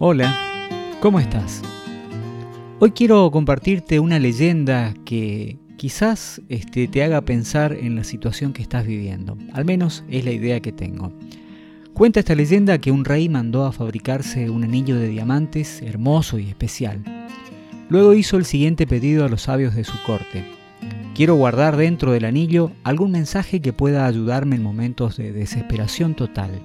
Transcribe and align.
Hola, 0.00 0.34
¿cómo 1.00 1.20
estás? 1.20 1.60
Hoy 2.78 2.92
quiero 2.92 3.30
compartirte 3.30 4.00
una 4.00 4.18
leyenda 4.18 4.94
que 5.04 5.58
quizás 5.76 6.40
este, 6.48 6.88
te 6.88 7.02
haga 7.02 7.20
pensar 7.20 7.72
en 7.72 7.96
la 7.96 8.04
situación 8.04 8.52
que 8.52 8.62
estás 8.62 8.86
viviendo. 8.86 9.36
Al 9.52 9.64
menos 9.64 10.04
es 10.08 10.24
la 10.24 10.30
idea 10.30 10.60
que 10.60 10.72
tengo. 10.72 11.12
Cuenta 11.92 12.20
esta 12.20 12.34
leyenda 12.34 12.78
que 12.78 12.90
un 12.90 13.04
rey 13.04 13.28
mandó 13.28 13.64
a 13.64 13.72
fabricarse 13.72 14.48
un 14.48 14.64
anillo 14.64 14.96
de 14.96 15.08
diamantes 15.08 15.82
hermoso 15.82 16.38
y 16.38 16.48
especial. 16.48 17.02
Luego 17.88 18.14
hizo 18.14 18.36
el 18.36 18.44
siguiente 18.44 18.86
pedido 18.86 19.24
a 19.24 19.28
los 19.28 19.42
sabios 19.42 19.74
de 19.74 19.84
su 19.84 20.00
corte. 20.04 20.57
Quiero 21.18 21.34
guardar 21.34 21.76
dentro 21.76 22.12
del 22.12 22.24
anillo 22.24 22.70
algún 22.84 23.10
mensaje 23.10 23.60
que 23.60 23.72
pueda 23.72 24.06
ayudarme 24.06 24.54
en 24.54 24.62
momentos 24.62 25.16
de 25.16 25.32
desesperación 25.32 26.14
total. 26.14 26.62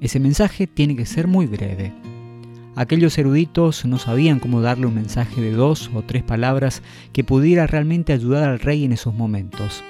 Ese 0.00 0.18
mensaje 0.18 0.66
tiene 0.66 0.96
que 0.96 1.06
ser 1.06 1.28
muy 1.28 1.46
breve. 1.46 1.92
Aquellos 2.74 3.16
eruditos 3.18 3.84
no 3.84 4.00
sabían 4.00 4.40
cómo 4.40 4.60
darle 4.60 4.86
un 4.86 4.96
mensaje 4.96 5.40
de 5.40 5.52
dos 5.52 5.92
o 5.94 6.02
tres 6.02 6.24
palabras 6.24 6.82
que 7.12 7.22
pudiera 7.22 7.68
realmente 7.68 8.12
ayudar 8.12 8.48
al 8.48 8.58
rey 8.58 8.84
en 8.84 8.90
esos 8.90 9.14
momentos. 9.14 9.84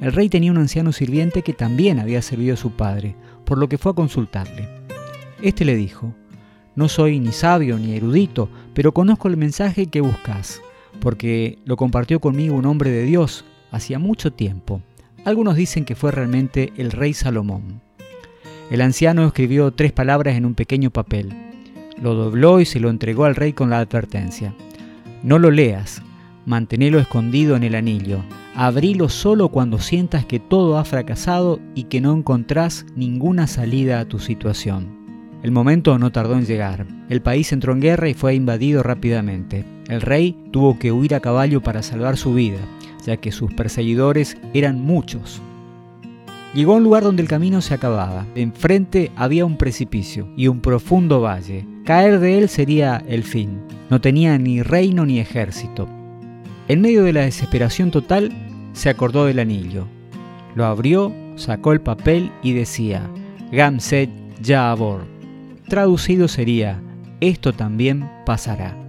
El 0.00 0.12
rey 0.12 0.28
tenía 0.28 0.52
un 0.52 0.58
anciano 0.58 0.92
sirviente 0.92 1.42
que 1.42 1.52
también 1.52 1.98
había 1.98 2.22
servido 2.22 2.54
a 2.54 2.56
su 2.56 2.76
padre, 2.76 3.16
por 3.44 3.58
lo 3.58 3.68
que 3.68 3.76
fue 3.76 3.90
a 3.90 3.96
consultarle. 3.96 4.68
Este 5.42 5.64
le 5.64 5.74
dijo, 5.74 6.14
No 6.76 6.88
soy 6.88 7.18
ni 7.18 7.32
sabio 7.32 7.76
ni 7.76 7.96
erudito, 7.96 8.48
pero 8.72 8.94
conozco 8.94 9.26
el 9.26 9.36
mensaje 9.36 9.86
que 9.86 10.00
buscas, 10.00 10.60
porque 11.00 11.58
lo 11.64 11.76
compartió 11.76 12.20
conmigo 12.20 12.54
un 12.54 12.66
hombre 12.66 12.90
de 12.90 13.02
Dios 13.02 13.44
hacía 13.70 13.98
mucho 13.98 14.32
tiempo. 14.32 14.80
Algunos 15.24 15.56
dicen 15.56 15.84
que 15.84 15.94
fue 15.94 16.12
realmente 16.12 16.72
el 16.76 16.92
rey 16.92 17.14
Salomón. 17.14 17.80
El 18.70 18.80
anciano 18.80 19.26
escribió 19.26 19.72
tres 19.72 19.92
palabras 19.92 20.36
en 20.36 20.44
un 20.44 20.54
pequeño 20.54 20.90
papel 20.90 21.34
lo 22.00 22.14
dobló 22.14 22.60
y 22.60 22.64
se 22.64 22.80
lo 22.80 22.90
entregó 22.90 23.24
al 23.24 23.34
rey 23.34 23.52
con 23.52 23.70
la 23.70 23.78
advertencia. 23.78 24.54
No 25.22 25.38
lo 25.38 25.50
leas, 25.50 26.02
manténelo 26.44 26.98
escondido 26.98 27.56
en 27.56 27.64
el 27.64 27.74
anillo, 27.74 28.22
abrilo 28.54 29.08
solo 29.08 29.48
cuando 29.48 29.78
sientas 29.78 30.24
que 30.24 30.38
todo 30.38 30.78
ha 30.78 30.84
fracasado 30.84 31.58
y 31.74 31.84
que 31.84 32.00
no 32.00 32.12
encontrás 32.12 32.86
ninguna 32.94 33.46
salida 33.46 34.00
a 34.00 34.04
tu 34.04 34.18
situación. 34.18 34.94
El 35.42 35.52
momento 35.52 35.98
no 35.98 36.10
tardó 36.12 36.34
en 36.34 36.46
llegar. 36.46 36.86
El 37.08 37.22
país 37.22 37.52
entró 37.52 37.72
en 37.72 37.80
guerra 37.80 38.08
y 38.08 38.14
fue 38.14 38.34
invadido 38.34 38.82
rápidamente. 38.82 39.64
El 39.88 40.00
rey 40.00 40.36
tuvo 40.50 40.78
que 40.78 40.90
huir 40.90 41.14
a 41.14 41.20
caballo 41.20 41.62
para 41.62 41.82
salvar 41.82 42.16
su 42.16 42.34
vida, 42.34 42.58
ya 43.04 43.16
que 43.18 43.30
sus 43.30 43.52
perseguidores 43.54 44.36
eran 44.52 44.80
muchos. 44.80 45.40
Llegó 46.54 46.72
a 46.72 46.76
un 46.76 46.84
lugar 46.84 47.04
donde 47.04 47.22
el 47.22 47.28
camino 47.28 47.60
se 47.60 47.74
acababa. 47.74 48.26
Enfrente 48.34 49.12
había 49.14 49.44
un 49.44 49.56
precipicio 49.56 50.28
y 50.36 50.48
un 50.48 50.60
profundo 50.60 51.20
valle. 51.20 51.66
Caer 51.84 52.18
de 52.18 52.38
él 52.38 52.48
sería 52.48 53.04
el 53.06 53.22
fin. 53.22 53.60
No 53.90 54.00
tenía 54.00 54.38
ni 54.38 54.62
reino 54.62 55.06
ni 55.06 55.20
ejército. 55.20 55.86
En 56.66 56.80
medio 56.80 57.04
de 57.04 57.12
la 57.12 57.20
desesperación 57.20 57.90
total, 57.90 58.32
se 58.72 58.88
acordó 58.88 59.26
del 59.26 59.38
anillo. 59.38 59.86
Lo 60.54 60.64
abrió, 60.64 61.12
sacó 61.36 61.72
el 61.72 61.80
papel 61.80 62.32
y 62.42 62.54
decía, 62.54 63.08
Gamset 63.52 64.10
Yabor. 64.42 65.04
Traducido 65.68 66.26
sería, 66.26 66.80
esto 67.20 67.52
también 67.52 68.08
pasará. 68.24 68.85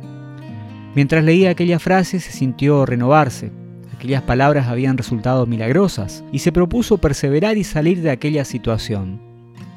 Mientras 0.98 1.24
leía 1.24 1.52
aquella 1.52 1.78
frase 1.78 2.20
se 2.20 2.32
sintió 2.32 2.84
renovarse, 2.88 3.52
Aquellas 3.94 4.24
palabras 4.24 4.68
habían 4.68 4.98
resultado 4.98 5.46
milagrosas 5.46 6.24
y 6.32 6.40
se 6.40 6.52
propuso 6.52 6.98
perseverar 6.98 7.56
y 7.56 7.64
salir 7.64 8.02
de 8.02 8.10
aquella 8.10 8.46
situación. 8.46 9.22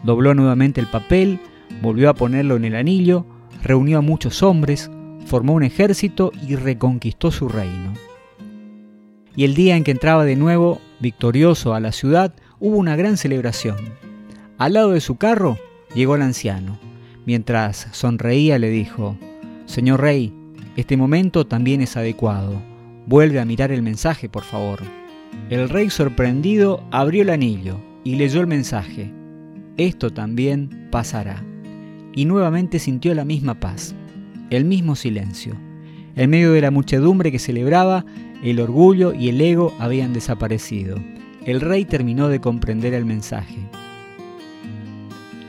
Dobló 0.03 0.35
nuevamente 0.35 0.81
el 0.81 0.87
papel, 0.87 1.41
volvió 1.83 2.09
a 2.09 2.15
ponerlo 2.15 2.57
en 2.57 2.65
el 2.65 2.75
anillo, 2.75 3.27
reunió 3.63 3.99
a 3.99 4.01
muchos 4.01 4.43
hombres, 4.43 4.91
formó 5.27 5.53
un 5.53 5.63
ejército 5.63 6.33
y 6.49 6.57
reconquistó 6.57 7.31
su 7.31 7.49
reino. 7.49 7.93
Y 9.37 9.45
el 9.45 9.55
día 9.55 9.77
en 9.77 9.85
que 9.85 9.91
entraba 9.91 10.25
de 10.25 10.37
nuevo, 10.37 10.81
victorioso 11.01 11.75
a 11.75 11.81
la 11.81 11.93
ciudad, 11.93 12.33
hubo 12.61 12.79
una 12.79 12.97
gran 12.97 13.19
celebración. 13.19 13.77
Al 14.57 14.73
lado 14.73 14.93
de 14.93 15.03
su 15.03 15.17
carro 15.17 15.59
llegó 15.95 16.15
el 16.15 16.23
anciano. 16.23 16.79
Mientras 17.27 17.89
sonreía 17.93 18.59
le 18.59 18.71
dijo, 18.71 19.19
Señor 19.67 20.01
rey, 20.01 20.33
este 20.81 20.97
momento 20.97 21.47
también 21.47 21.81
es 21.83 21.97
adecuado. 21.97 22.61
Vuelve 23.07 23.39
a 23.39 23.45
mirar 23.45 23.71
el 23.71 23.83
mensaje, 23.83 24.29
por 24.29 24.45
favor. 24.45 24.81
El 25.49 25.69
rey 25.69 25.91
sorprendido 25.91 26.83
abrió 26.91 27.23
el 27.23 27.31
anillo 27.31 27.79
y 28.03 28.17
leyó 28.17 28.41
el 28.41 28.47
mensaje. 28.47 29.13
Esto 29.77 30.11
también 30.11 30.89
pasará. 30.91 31.45
Y 32.15 32.25
nuevamente 32.25 32.79
sintió 32.79 33.15
la 33.15 33.25
misma 33.25 33.61
paz, 33.61 33.95
el 34.51 34.65
mismo 34.65 34.97
silencio. 34.97 35.55
En 36.17 36.31
medio 36.31 36.53
de 36.53 36.61
la 36.61 36.71
muchedumbre 36.71 37.31
que 37.31 37.39
celebraba, 37.39 38.05
el 38.43 38.59
orgullo 38.59 39.15
y 39.15 39.29
el 39.29 39.41
ego 39.41 39.75
habían 39.79 40.13
desaparecido. 40.13 40.97
El 41.45 41.61
rey 41.61 41.85
terminó 41.85 42.29
de 42.29 42.41
comprender 42.41 42.95
el 42.95 43.05
mensaje. 43.05 43.59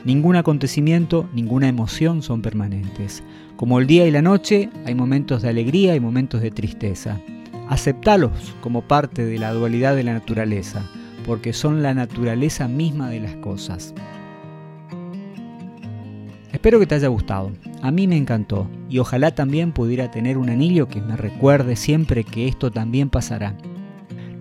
Ningún 0.04 0.34
acontecimiento, 0.34 1.28
ninguna 1.32 1.68
emoción 1.68 2.22
son 2.22 2.42
permanentes. 2.42 3.22
Como 3.56 3.78
el 3.78 3.86
día 3.86 4.04
y 4.04 4.10
la 4.10 4.20
noche, 4.20 4.68
hay 4.84 4.96
momentos 4.96 5.42
de 5.42 5.48
alegría 5.48 5.94
y 5.94 6.00
momentos 6.00 6.40
de 6.40 6.50
tristeza. 6.50 7.20
Aceptalos 7.68 8.32
como 8.60 8.82
parte 8.82 9.24
de 9.24 9.38
la 9.38 9.52
dualidad 9.52 9.94
de 9.94 10.02
la 10.02 10.14
naturaleza, 10.14 10.82
porque 11.24 11.52
son 11.52 11.82
la 11.82 11.94
naturaleza 11.94 12.66
misma 12.66 13.10
de 13.10 13.20
las 13.20 13.36
cosas. 13.36 13.94
Espero 16.52 16.80
que 16.80 16.86
te 16.86 16.96
haya 16.96 17.08
gustado. 17.08 17.52
A 17.80 17.92
mí 17.92 18.08
me 18.08 18.16
encantó 18.16 18.68
y 18.88 18.98
ojalá 18.98 19.34
también 19.36 19.70
pudiera 19.70 20.10
tener 20.10 20.36
un 20.36 20.50
anillo 20.50 20.88
que 20.88 21.00
me 21.00 21.16
recuerde 21.16 21.76
siempre 21.76 22.24
que 22.24 22.48
esto 22.48 22.72
también 22.72 23.08
pasará. 23.08 23.56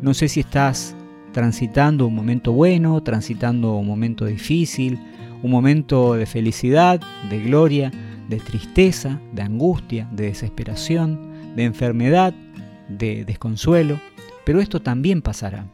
No 0.01 0.15
sé 0.15 0.27
si 0.27 0.39
estás 0.39 0.95
transitando 1.31 2.07
un 2.07 2.15
momento 2.15 2.51
bueno, 2.51 3.01
transitando 3.01 3.75
un 3.75 3.87
momento 3.87 4.25
difícil, 4.25 4.99
un 5.43 5.51
momento 5.51 6.13
de 6.13 6.25
felicidad, 6.25 7.01
de 7.29 7.39
gloria, 7.39 7.91
de 8.29 8.37
tristeza, 8.37 9.19
de 9.33 9.41
angustia, 9.41 10.07
de 10.11 10.25
desesperación, 10.25 11.55
de 11.55 11.63
enfermedad 11.63 12.33
de 12.87 13.25
desconsuelo, 13.25 13.99
pero 14.45 14.59
esto 14.59 14.81
también 14.81 15.21
pasará. 15.21 15.65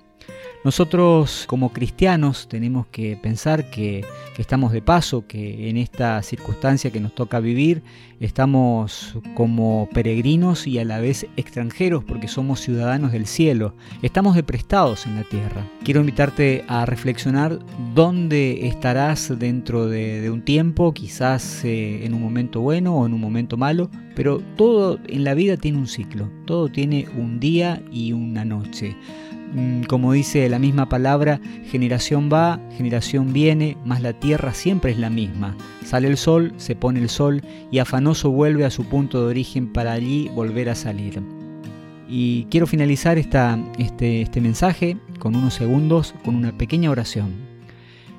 Nosotros 0.67 1.45
como 1.47 1.71
cristianos 1.71 2.49
tenemos 2.49 2.87
que 2.87 3.15
pensar 3.15 3.69
que, 3.69 4.03
estamos 4.37 4.73
de 4.73 4.81
paso, 4.81 5.25
que 5.25 5.69
en 5.69 5.77
esta 5.77 6.21
circunstancia 6.21 6.91
que 6.91 6.99
nos 6.99 7.15
toca 7.15 7.39
vivir 7.39 7.83
estamos 8.19 9.17
como 9.33 9.87
peregrinos 9.93 10.67
y 10.67 10.77
a 10.77 10.83
la 10.83 10.99
vez 10.99 11.25
extranjeros 11.37 12.03
porque 12.03 12.27
somos 12.27 12.59
ciudadanos 12.59 13.13
del 13.13 13.27
cielo, 13.27 13.75
estamos 14.01 14.35
de 14.35 14.43
prestados 14.43 15.05
en 15.05 15.15
la 15.15 15.23
tierra. 15.23 15.65
Quiero 15.85 16.01
invitarte 16.01 16.65
a 16.67 16.85
reflexionar 16.85 17.59
dónde 17.95 18.67
estarás 18.67 19.39
dentro 19.39 19.87
de, 19.87 20.29
un 20.29 20.43
tiempo, 20.43 20.93
quizás 20.93 21.63
eh, 21.63 22.05
en 22.05 22.13
un 22.13 22.21
momento 22.21 22.59
bueno 22.59 22.93
o 22.93 23.05
en 23.05 23.13
un 23.13 23.21
momento 23.21 23.55
malo, 23.55 23.89
pero 24.17 24.41
todo 24.57 24.99
en 25.07 25.23
la 25.23 25.33
vida 25.33 25.55
tiene 25.55 25.77
un 25.77 25.87
ciclo, 25.87 26.29
todo 26.45 26.67
tiene 26.67 27.07
un 27.17 27.39
día 27.39 27.81
y 27.89 28.11
una 28.11 28.43
noche. 28.43 28.97
Mm, 29.53 29.83
como 29.83 30.13
dice 30.13 30.47
la 30.49 30.59
misma 30.59 30.89
palabra, 30.89 31.39
generación 31.69 32.29
va, 32.31 32.59
generación 32.75 33.33
viene, 33.33 33.77
mas 33.85 34.01
la 34.01 34.13
tierra 34.13 34.53
siempre 34.53 34.91
es 34.91 34.99
la 34.99 35.09
misma. 35.09 35.55
Sale 35.85 36.07
el 36.07 36.17
sol, 36.17 36.53
se 36.57 36.75
pone 36.75 36.99
el 36.99 37.09
sol 37.09 37.41
y 37.71 37.79
afanoso 37.79 38.29
vuelve 38.31 38.65
a 38.65 38.69
su 38.69 38.85
punto 38.85 39.21
de 39.21 39.27
origen 39.27 39.71
para 39.71 39.93
allí 39.93 40.29
volver 40.35 40.69
a 40.69 40.75
salir. 40.75 41.21
Y 42.09 42.45
quiero 42.45 42.67
finalizar 42.67 43.17
este, 43.17 44.21
este 44.21 44.41
mensaje 44.41 44.97
con 45.19 45.35
unos 45.35 45.53
segundos 45.53 46.13
con 46.23 46.35
una 46.35 46.57
pequeña 46.57 46.91
oración. 46.91 47.33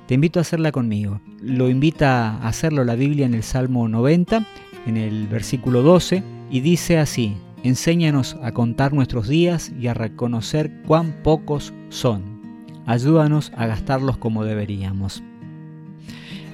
Te 0.07 0.15
invito 0.15 0.39
a 0.39 0.41
hacerla 0.41 0.71
conmigo. 0.71 1.21
Lo 1.41 1.69
invita 1.69 2.31
a 2.37 2.47
hacerlo 2.47 2.83
la 2.83 2.95
Biblia 2.95 3.27
en 3.27 3.35
el 3.35 3.43
Salmo 3.43 3.87
90, 3.87 4.45
en 4.87 4.97
el 4.97 5.27
versículo 5.27 5.83
12, 5.83 6.23
y 6.49 6.61
dice 6.61 6.97
así, 6.97 7.37
Enséñanos 7.63 8.37
a 8.41 8.53
contar 8.53 8.93
nuestros 8.93 9.27
días 9.27 9.71
y 9.79 9.87
a 9.87 9.93
reconocer 9.93 10.71
cuán 10.87 11.11
pocos 11.23 11.73
son. 11.89 12.39
Ayúdanos 12.85 13.51
a 13.55 13.67
gastarlos 13.67 14.17
como 14.17 14.45
deberíamos. 14.45 15.21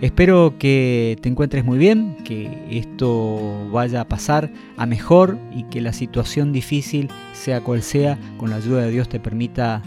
Espero 0.01 0.55
que 0.59 1.17
te 1.21 1.29
encuentres 1.29 1.63
muy 1.63 1.77
bien, 1.77 2.17
que 2.25 2.67
esto 2.69 3.69
vaya 3.71 4.01
a 4.01 4.07
pasar 4.07 4.51
a 4.77 4.85
mejor 4.85 5.37
y 5.55 5.63
que 5.63 5.79
la 5.79 5.93
situación 5.93 6.51
difícil, 6.51 7.09
sea 7.33 7.61
cual 7.61 7.81
sea, 7.81 8.19
con 8.37 8.49
la 8.49 8.57
ayuda 8.57 8.81
de 8.81 8.91
Dios 8.91 9.07
te 9.07 9.19
permita 9.19 9.83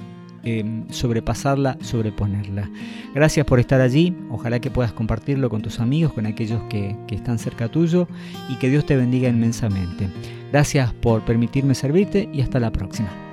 Em, 0.48 0.84
sobrepasarla, 0.88 1.76
sobreponerla. 1.82 2.70
Gracias 3.14 3.44
por 3.44 3.60
estar 3.60 3.82
allí, 3.82 4.16
ojalá 4.30 4.60
que 4.60 4.70
puedas 4.70 4.94
compartirlo 4.94 5.50
con 5.50 5.60
tus 5.60 5.78
amigos, 5.78 6.14
con 6.14 6.24
aquellos 6.24 6.62
que, 6.70 6.96
que 7.06 7.16
están 7.16 7.38
cerca 7.38 7.68
tuyo 7.68 8.08
y 8.48 8.54
que 8.54 8.70
Dios 8.70 8.86
te 8.86 8.96
bendiga 8.96 9.28
inmensamente. 9.28 10.08
Gracias 10.50 10.94
por 10.94 11.22
permitirme 11.26 11.74
servirte 11.74 12.30
y 12.32 12.40
hasta 12.40 12.60
la 12.60 12.72
próxima. 12.72 13.27